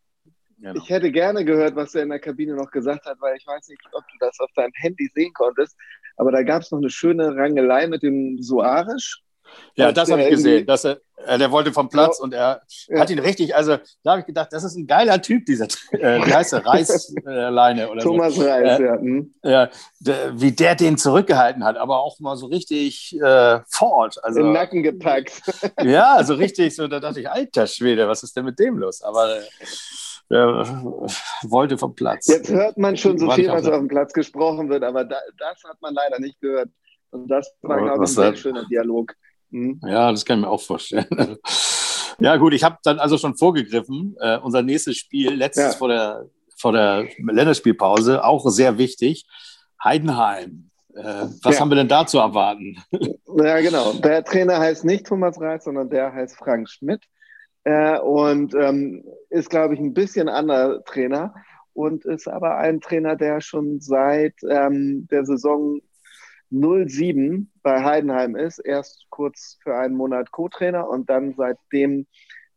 [0.60, 0.80] genau.
[0.80, 3.68] ich hätte, gerne gehört, was er in der Kabine noch gesagt hat, weil ich weiß
[3.70, 5.76] nicht, ob du das auf deinem Handy sehen konntest.
[6.18, 9.24] Aber da gab es noch eine schöne Rangelei mit dem Suarisch.
[9.76, 10.66] Ja, das habe ich gesehen.
[10.66, 11.00] Dass er,
[11.38, 12.24] der wollte vom Platz ja.
[12.24, 12.62] und er
[12.96, 16.26] hat ihn richtig, also da habe ich gedacht, das ist ein geiler Typ, dieser, äh,
[16.26, 18.44] wie heißt Reisleine äh, oder Thomas so.
[18.44, 18.96] Reis, äh, ja.
[18.98, 19.34] Hm.
[19.44, 24.24] ja der, wie der den zurückgehalten hat, aber auch mal so richtig äh, fort.
[24.24, 25.42] Also, Den Nacken gepackt.
[25.84, 29.02] ja, so richtig, so da dachte ich, alter Schwede, was ist denn mit dem los?
[29.02, 29.40] Aber
[30.30, 30.66] der
[31.44, 32.28] wollte vom Platz.
[32.28, 35.64] Jetzt hört man schon so viel, was auf dem Platz gesprochen wird, aber da, das
[35.64, 36.70] hat man leider nicht gehört.
[37.12, 39.14] Und das war, glaube ich, ein sehr schöner Dialog.
[39.50, 39.80] Mhm.
[39.86, 41.08] Ja, das kann ich mir auch vorstellen.
[42.20, 44.16] ja, gut, ich habe dann also schon vorgegriffen.
[44.20, 45.78] Äh, unser nächstes Spiel, letztes ja.
[45.78, 46.26] vor, der,
[46.58, 49.26] vor der Länderspielpause, auch sehr wichtig.
[49.84, 50.70] Heidenheim.
[50.96, 51.62] Äh, was ja.
[51.62, 52.78] haben wir denn da zu erwarten?
[53.40, 53.94] Ja, genau.
[53.94, 57.04] Der Trainer heißt nicht Thomas Reis, sondern der heißt Frank Schmidt
[57.66, 61.36] äh, und ähm, ist, glaube ich, ein bisschen anderer Trainer
[61.74, 65.80] und ist aber ein Trainer, der schon seit ähm, der Saison
[66.50, 68.60] 07 bei Heidenheim ist.
[68.60, 72.08] Erst kurz für einen Monat Co-Trainer und dann seitdem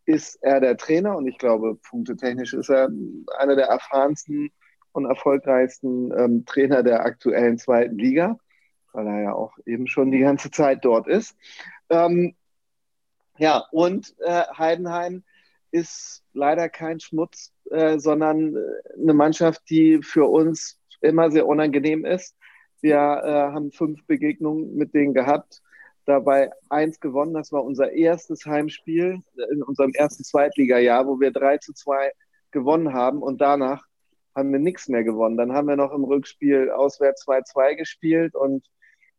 [0.07, 2.91] ist er der Trainer und ich glaube, punktetechnisch ist er
[3.39, 4.51] einer der erfahrensten
[4.93, 8.39] und erfolgreichsten ähm, Trainer der aktuellen zweiten Liga,
[8.93, 11.37] weil er ja auch eben schon die ganze Zeit dort ist.
[11.89, 12.35] Ähm,
[13.39, 15.23] ja, und äh, Heidenheim
[15.71, 18.61] ist leider kein Schmutz, äh, sondern äh,
[19.01, 22.37] eine Mannschaft, die für uns immer sehr unangenehm ist.
[22.81, 25.63] Wir äh, haben fünf Begegnungen mit denen gehabt,
[26.07, 27.35] dabei eins gewonnen.
[27.35, 32.13] Das war unser erstes Heimspiel in unserem ersten Zweitligajahr, wo wir 3 zu 2
[32.51, 33.85] gewonnen haben und danach
[34.35, 35.37] haben wir nichts mehr gewonnen.
[35.37, 38.65] Dann haben wir noch im Rückspiel auswärts 2-2 gespielt und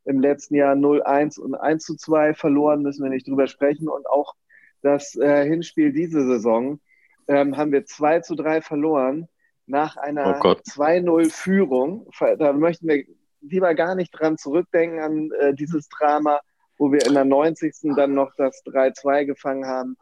[0.06, 3.88] im letzten Jahr 0-1 und 1 zu 2 verloren, müssen wir nicht drüber sprechen.
[3.88, 4.34] Und auch
[4.82, 6.80] das äh, Hinspiel diese Saison
[7.28, 9.28] ähm, haben wir 2 zu 3 verloren
[9.67, 12.10] nach einer oh 2-0-Führung.
[12.39, 13.06] Da möchten wir
[13.41, 16.39] lieber gar nicht dran zurückdenken an äh, dieses Drama,
[16.77, 17.73] wo wir in der 90.
[17.95, 19.97] dann noch das 3-2 gefangen haben.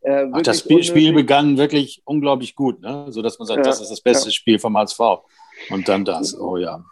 [0.00, 3.06] Äh, Ach, das Spiel, Spiel, begann wirklich unglaublich gut, ne?
[3.10, 4.32] so dass man sagt, ja, das ist das beste ja.
[4.32, 5.00] Spiel vom HSV.
[5.70, 6.84] Und dann das, oh ja.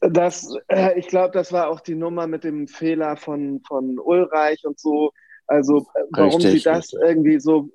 [0.00, 4.64] Das, äh, ich glaube, das war auch die Nummer mit dem Fehler von, von Ulreich
[4.64, 5.12] und so.
[5.46, 7.00] Also, äh, warum richtig, sie das richtig.
[7.02, 7.70] irgendwie so,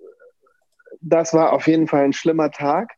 [1.02, 2.92] das war auf jeden Fall ein schlimmer Tag.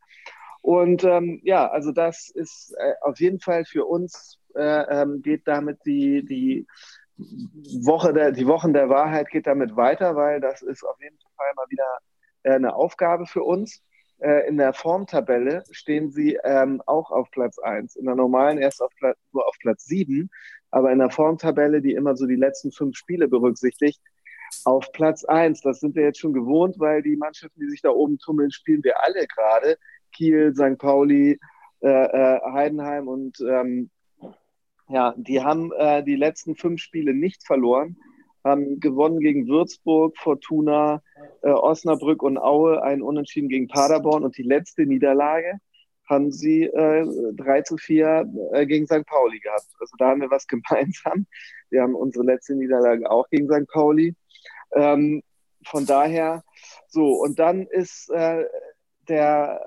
[0.62, 5.46] Und ähm, ja, also das ist äh, auf jeden Fall für uns, äh, ähm, geht
[5.46, 6.66] damit die, die
[7.84, 11.52] Woche der, die Wochen der Wahrheit geht damit weiter, weil das ist auf jeden Fall
[11.56, 11.98] mal wieder
[12.44, 13.82] äh, eine Aufgabe für uns.
[14.18, 17.96] Äh, in der Formtabelle stehen sie ähm, auch auf Platz 1.
[17.96, 20.30] In der normalen erst auf Platz, nur auf Platz 7,
[20.70, 24.00] aber in der Formtabelle, die immer so die letzten fünf Spiele berücksichtigt,
[24.64, 25.62] auf Platz 1.
[25.62, 28.84] Das sind wir jetzt schon gewohnt, weil die Mannschaften, die sich da oben tummeln, spielen
[28.84, 29.76] wir alle gerade.
[30.12, 30.78] Kiel, St.
[30.78, 31.38] Pauli,
[31.80, 33.90] äh, äh, Heidenheim und ähm,
[34.88, 37.96] ja, die haben äh, die letzten fünf Spiele nicht verloren.
[38.44, 41.02] haben gewonnen gegen Würzburg, Fortuna,
[41.42, 45.58] äh, Osnabrück und Aue, einen Unentschieden gegen Paderborn und die letzte Niederlage
[46.08, 49.06] haben sie äh, 3 zu 4 äh, gegen St.
[49.06, 49.66] Pauli gehabt.
[49.80, 51.26] Also da haben wir was gemeinsam.
[51.70, 53.68] Wir haben unsere letzte Niederlage auch gegen St.
[53.68, 54.14] Pauli.
[54.74, 55.22] Ähm,
[55.64, 56.42] von daher,
[56.88, 58.44] so, und dann ist äh,
[59.08, 59.60] der,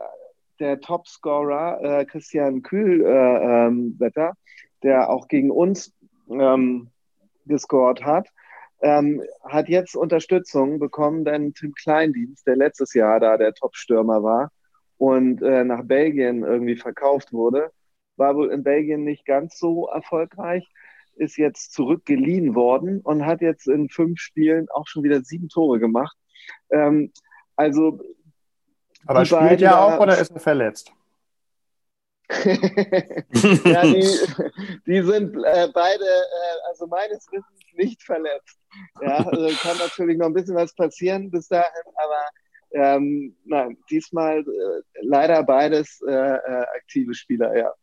[0.59, 4.33] der Topscorer äh, Christian Kühlwetter, äh,
[4.83, 5.93] der auch gegen uns
[6.29, 6.89] ähm,
[7.45, 8.29] gescored hat,
[8.81, 14.51] ähm, hat jetzt Unterstützung bekommen, denn Tim Kleindienst, der letztes Jahr da der Top-Stürmer war
[14.97, 17.71] und äh, nach Belgien irgendwie verkauft wurde,
[18.17, 20.67] war wohl in Belgien nicht ganz so erfolgreich,
[21.15, 25.79] ist jetzt zurückgeliehen worden und hat jetzt in fünf Spielen auch schon wieder sieben Tore
[25.79, 26.17] gemacht.
[26.69, 27.11] Ähm,
[27.55, 27.99] also.
[29.05, 30.91] Aber spielt er auch oder ist er verletzt?
[32.43, 34.07] ja, die,
[34.87, 38.57] die sind äh, beide, äh, also meines Wissens, nicht verletzt.
[39.01, 42.25] Ja, also kann natürlich noch ein bisschen was passieren bis dahin, aber
[42.71, 47.73] ähm, nein, diesmal äh, leider beides äh, äh, aktive Spieler, ja.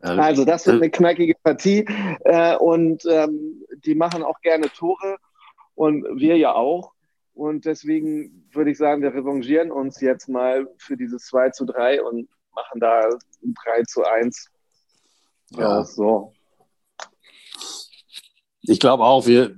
[0.00, 1.86] Also das wird eine knackige Partie
[2.24, 5.16] äh, und ähm, die machen auch gerne Tore
[5.76, 6.92] und wir ja auch.
[7.34, 12.02] Und deswegen würde ich sagen, wir revanchieren uns jetzt mal für dieses 2 zu 3
[12.02, 13.08] und machen da
[13.42, 14.50] 3 zu 1.
[15.56, 16.32] Ja, so
[18.64, 19.56] ich glaube auch, wir,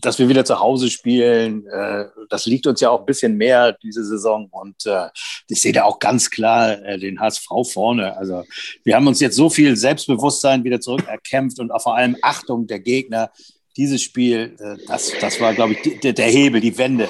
[0.00, 3.72] dass wir wieder zu Hause spielen, äh, das liegt uns ja auch ein bisschen mehr
[3.82, 4.48] diese Saison.
[4.50, 5.08] Und äh,
[5.48, 8.16] ich sehe da auch ganz klar äh, den HSV vorne.
[8.16, 8.44] Also
[8.84, 12.78] wir haben uns jetzt so viel Selbstbewusstsein wieder zurückerkämpft und auch vor allem Achtung der
[12.78, 13.30] Gegner.
[13.76, 17.08] Dieses Spiel, äh, das, das war, glaube ich, die, der Hebel, die Wende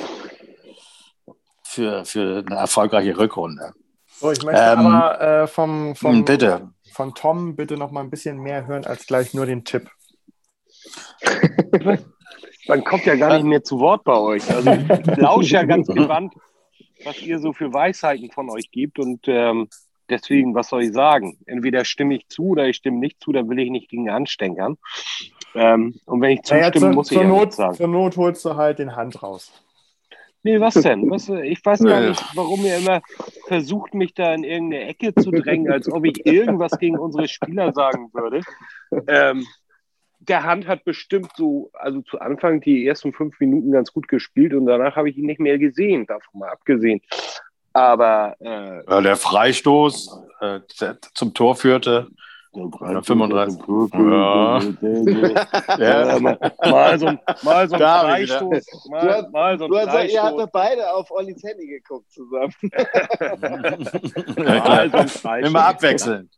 [1.63, 3.73] für, für eine erfolgreiche Rückrunde.
[4.21, 6.71] So, ich möchte ähm, aber äh, vom, vom, bitte.
[6.93, 9.91] von Tom bitte noch mal ein bisschen mehr hören als gleich nur den Tipp.
[12.67, 14.49] Man kommt ja gar nicht mehr zu Wort bei euch.
[14.51, 16.33] Also ich lausche ja ganz gewandt,
[17.05, 18.99] was ihr so für Weisheiten von euch gibt.
[18.99, 19.69] Und ähm,
[20.09, 21.39] deswegen, was soll ich sagen?
[21.47, 24.77] Entweder stimme ich zu oder ich stimme nicht zu, dann will ich nicht gegen anstänkern.
[25.55, 27.75] Ähm, und wenn ich zustimme, naja, zur, muss ich zur Not, sagen.
[27.75, 29.53] Zur Not holst du halt den Hand raus.
[30.43, 31.11] Nee, was denn?
[31.11, 33.01] Was, ich weiß gar nicht, warum ihr immer
[33.47, 37.73] versucht, mich da in irgendeine Ecke zu drängen, als ob ich irgendwas gegen unsere Spieler
[37.73, 38.43] sagen würde.
[39.09, 39.47] Ähm,
[40.19, 44.53] der Hand hat bestimmt so, also zu Anfang die ersten fünf Minuten ganz gut gespielt
[44.53, 47.01] und danach habe ich ihn nicht mehr gesehen, davon mal abgesehen.
[47.75, 50.61] Aber äh, ja, der Freistoß äh,
[51.13, 52.09] zum Tor führte.
[52.53, 53.61] 35.
[53.95, 54.61] Ja.
[55.77, 56.19] ja.
[56.21, 57.07] Mal, mal, so,
[57.43, 58.89] mal so ein Freistoß.
[58.89, 60.13] Mal, mal so ein Freistoß.
[60.13, 62.55] Ihr habt doch beide auf Ollis Handy geguckt zusammen.
[64.37, 65.51] mal so ein Freistoß.
[65.51, 66.31] Immer abwechseln.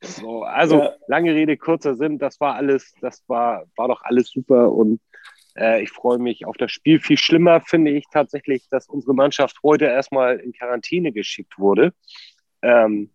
[0.00, 0.90] So, also ja.
[1.06, 5.00] lange Rede, kurzer Sinn, das war alles, das war, war doch alles super und
[5.56, 7.00] äh, ich freue mich auf das Spiel.
[7.00, 11.92] Viel schlimmer finde ich tatsächlich, dass unsere Mannschaft heute erstmal in Quarantäne geschickt wurde.
[12.62, 13.10] Ähm,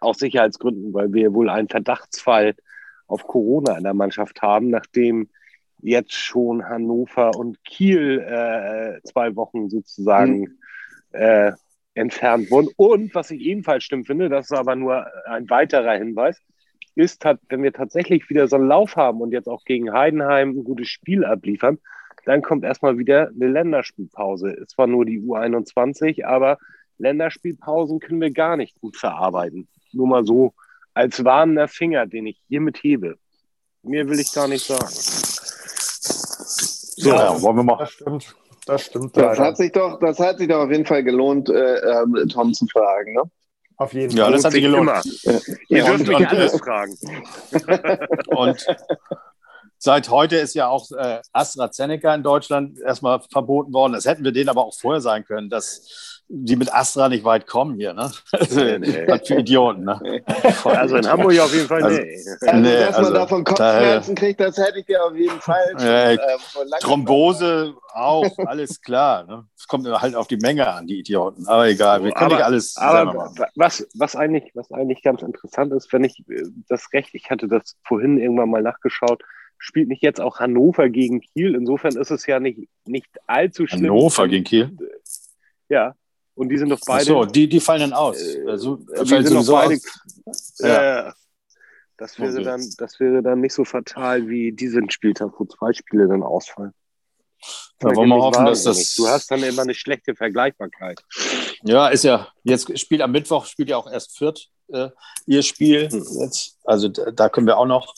[0.00, 2.54] aus Sicherheitsgründen, weil wir wohl einen Verdachtsfall
[3.06, 5.28] auf Corona in der Mannschaft haben, nachdem
[5.80, 10.58] jetzt schon Hannover und Kiel äh, zwei Wochen sozusagen mhm.
[11.12, 11.52] äh,
[11.94, 12.68] entfernt wurden.
[12.76, 16.40] Und was ich ebenfalls stimmt finde, das ist aber nur ein weiterer Hinweis,
[16.94, 20.64] ist, wenn wir tatsächlich wieder so einen Lauf haben und jetzt auch gegen Heidenheim ein
[20.64, 21.78] gutes Spiel abliefern,
[22.24, 24.50] dann kommt erstmal wieder eine Länderspielpause.
[24.50, 26.58] Es war nur die U21, aber
[26.98, 29.68] Länderspielpausen können wir gar nicht gut verarbeiten.
[29.92, 30.54] Nur mal so
[30.94, 33.16] als warnender Finger, den ich hiermit hebe.
[33.82, 34.86] Mehr will ich gar nicht sagen.
[36.96, 37.78] So, ja, wollen wir mal.
[37.78, 38.34] Das stimmt.
[38.66, 39.16] Das stimmt.
[39.16, 42.54] Das hat, sich doch, das hat sich doch auf jeden Fall gelohnt, äh, äh, Tom
[42.54, 43.12] zu fragen.
[43.12, 43.22] Ne?
[43.76, 44.18] Auf jeden Fall.
[44.18, 44.88] Ja, das hat sich gelohnt.
[44.88, 45.02] Immer.
[45.68, 46.96] Ihr dürft mich alles fragen.
[48.28, 48.66] und
[49.78, 53.92] seit heute ist ja auch äh, AstraZeneca in Deutschland erstmal verboten worden.
[53.92, 57.46] Das hätten wir denen aber auch vorher sein können, dass die mit Astra nicht weit
[57.46, 58.10] kommen hier, ne?
[58.50, 59.04] Nee, nee.
[59.06, 60.22] Was für Idioten, ne?
[60.64, 62.16] Also in Hamburg auf jeden Fall also, nee.
[62.40, 65.40] Also, nee, dass also, man davon Kopfschmerzen da, kriegt, das hätte ich dir auf jeden
[65.40, 65.74] Fall.
[65.84, 66.18] Äh,
[66.80, 69.24] Thrombose auch, alles klar.
[69.24, 69.46] Ne?
[69.56, 71.46] Es kommt halt auf die Menge an, die Idioten.
[71.46, 72.76] Aber egal, wir können aber, nicht alles.
[72.76, 77.30] Aber was, was, eigentlich, was eigentlich ganz interessant ist, wenn ich äh, das Recht, ich
[77.30, 79.22] hatte das vorhin irgendwann mal nachgeschaut,
[79.58, 81.54] spielt nicht jetzt auch Hannover gegen Kiel.
[81.54, 83.84] Insofern ist es ja nicht, nicht allzu schlimm.
[83.84, 84.76] Hannover gegen Kiel?
[85.68, 85.94] Ja,
[86.34, 87.02] und die sind doch beide.
[87.02, 88.20] Ach so, die, die fallen dann aus.
[88.20, 89.74] Äh, also, die sind doch beide.
[90.24, 90.54] Aus.
[90.58, 91.08] Ja.
[91.08, 91.12] Äh,
[91.96, 92.42] das, wäre okay.
[92.42, 96.72] dann, das wäre dann nicht so fatal wie diesen Spieltag, wo zwei Spiele dann ausfallen.
[97.78, 98.94] Da wollen wir hoffen, dass das.
[98.94, 101.00] Du hast dann immer eine schlechte Vergleichbarkeit.
[101.62, 102.28] Ja, ist ja.
[102.42, 104.88] Jetzt spielt am Mittwoch spielt ja auch erst Fürth äh,
[105.26, 105.90] ihr Spiel.
[105.90, 106.04] Hm.
[106.20, 106.58] Jetzt.
[106.64, 107.94] Also da können wir auch noch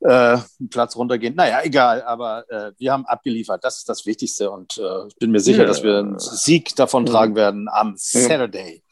[0.00, 0.38] äh,
[0.70, 1.34] Platz runtergehen.
[1.34, 3.64] Naja, egal, aber äh, wir haben abgeliefert.
[3.64, 5.66] Das ist das Wichtigste und äh, ich bin mir sicher, ja.
[5.66, 8.82] dass wir einen Sieg davon tragen werden am Saturday.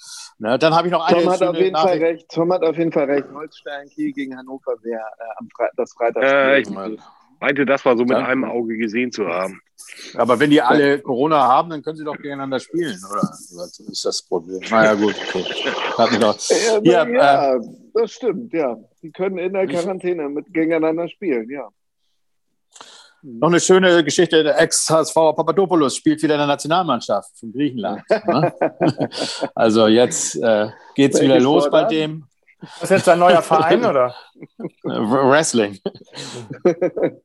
[0.41, 2.29] Ne, dann habe ich noch eine Tom hat auf jeden Fall recht.
[2.31, 3.27] Tom hat auf jeden Fall recht.
[3.35, 6.23] Holstein Kiel gegen Hannover wäre äh, am Fre das Freitag.
[6.23, 6.71] Äh, ich
[7.41, 8.25] meinte, das war so mit ja.
[8.25, 9.61] einem Auge gesehen zu haben.
[10.15, 13.23] Aber wenn die alle Corona haben, dann können sie doch gegeneinander spielen, oder?
[13.23, 14.61] Was ist das Problem?
[14.71, 15.15] Naja, gut.
[15.29, 15.45] Okay.
[15.97, 16.39] Hat mich noch.
[16.83, 17.61] Ja, ja äh,
[17.99, 18.77] das stimmt, ja.
[19.03, 21.69] Die können in der Quarantäne mit gegeneinander spielen, ja.
[23.23, 28.03] Noch eine schöne Geschichte: der Ex-HSV Papadopoulos spielt wieder in der Nationalmannschaft von Griechenland.
[28.09, 28.55] Ne?
[29.55, 32.27] also jetzt äh, geht es wieder los bei dem.
[32.61, 34.15] Das ist jetzt ein neuer Verein, oder?
[34.85, 35.79] Wrestling.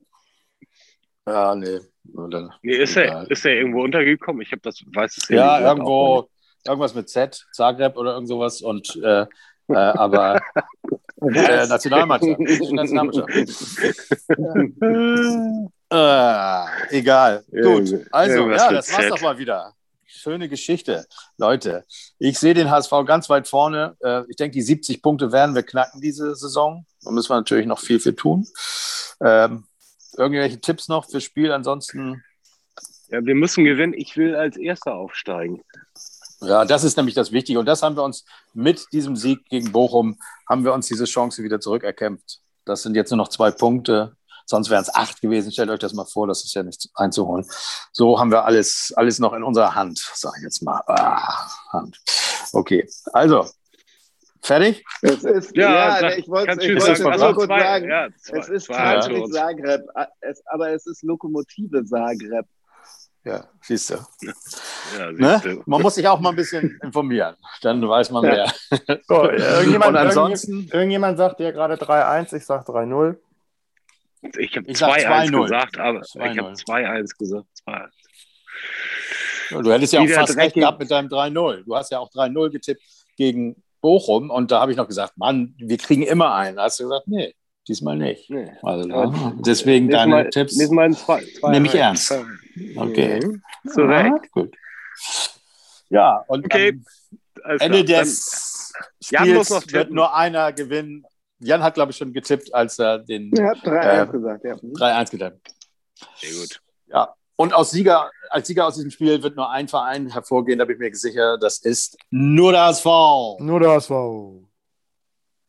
[1.26, 1.80] ja, nee.
[2.04, 4.42] Dann, nee ist, er, ist er irgendwo untergekommen?
[4.42, 6.28] Ich habe das, weiß es ja Ja, irgendwo,
[6.66, 8.60] irgendwas mit Z, Zagreb oder irgend sowas.
[8.62, 9.26] Und, äh,
[9.68, 10.40] äh, aber
[11.20, 12.40] äh, Nationalmannschaft.
[12.40, 13.30] Nationalmannschaft.
[15.90, 17.44] äh, egal.
[17.50, 18.06] Gut.
[18.10, 19.74] Also, ja, das war's doch mal wieder.
[20.06, 21.84] Schöne Geschichte, Leute.
[22.18, 23.96] Ich sehe den HSV ganz weit vorne.
[24.00, 26.86] Äh, ich denke, die 70 Punkte werden wir knacken diese Saison.
[27.02, 28.46] Da müssen wir natürlich noch viel für tun.
[29.20, 29.64] Ähm,
[30.16, 31.52] irgendwelche Tipps noch fürs Spiel?
[31.52, 32.22] Ansonsten.
[33.08, 33.92] Ja, wir müssen gewinnen.
[33.92, 35.62] Ich will als Erster aufsteigen.
[36.46, 37.58] Ja, das ist nämlich das Wichtige.
[37.58, 41.42] Und das haben wir uns mit diesem Sieg gegen Bochum, haben wir uns diese Chance
[41.42, 42.40] wieder zurückerkämpft.
[42.64, 44.16] Das sind jetzt nur noch zwei Punkte.
[44.46, 45.52] Sonst wären es acht gewesen.
[45.52, 47.46] Stellt euch das mal vor, das ist ja nichts einzuholen.
[47.92, 50.82] So haben wir alles, alles noch in unserer Hand, sage ich jetzt mal.
[50.86, 51.98] Ah, Hand.
[52.52, 53.46] Okay, also
[54.44, 54.84] Fertig?
[55.00, 57.88] Es ist, ja, ja ich wollte es nur also kurz sagen.
[57.88, 59.86] Ja, zwei, es ist tatsächlich Zagreb,
[60.20, 62.44] es, aber es ist Lokomotive Zagreb.
[63.24, 63.94] Ja, siehst du.
[63.94, 65.40] Ja, ne?
[65.40, 65.62] siehst ne?
[65.64, 68.52] Man muss sich auch mal ein bisschen informieren, dann weiß man mehr.
[69.08, 73.16] So, irgendjemand, ansonsten, irgendjemand sagt ja gerade 3-1, ich sage 3-0.
[74.38, 77.46] Ich habe 2-1 gesagt, aber ich habe 2-1 gesagt.
[77.64, 77.88] 2
[79.62, 81.64] Du hättest ja auch fast recht gehabt mit deinem 3-0.
[81.64, 82.82] Du hast ja auch 3-0 getippt
[83.16, 86.56] gegen Bochum und da habe ich noch gesagt, Mann, wir kriegen immer einen.
[86.56, 87.34] Da hast du gesagt, nee,
[87.68, 88.30] diesmal nicht.
[88.30, 88.50] Nee.
[88.62, 89.32] Also, ja.
[89.38, 90.96] Deswegen deine mal, Tipps nehme
[91.42, 92.14] nehm ich ernst.
[92.76, 93.20] Okay.
[93.24, 93.42] Mhm.
[93.64, 94.54] So ja, gut.
[95.88, 96.80] Ja, und okay.
[97.42, 101.04] am Ende des Spiels wird nur einer gewinnen.
[101.40, 103.32] Jan hat, glaube ich, schon getippt, als er den.
[103.36, 104.54] Er hat 3-1 äh, gesagt, ja.
[104.54, 105.54] 3-1 getippt.
[106.16, 106.60] Sehr gut.
[106.86, 110.64] Ja, und aus Sieger, als Sieger aus diesem Spiel wird nur ein Verein hervorgehen, da
[110.64, 112.84] bin ich mir sicher, das ist nur der HSV.
[113.40, 113.90] Nur der HSV.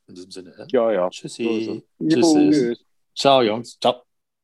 [0.07, 0.67] In diesem Sinne.
[0.71, 1.09] Ja, ja.
[1.09, 1.83] Tschüssi.
[1.99, 2.77] Tschüssi.
[3.15, 3.79] Ciao, Jungs.
[3.79, 4.04] Ciao.